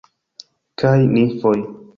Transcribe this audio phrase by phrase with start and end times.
[0.83, 1.57] kaj nimfoj.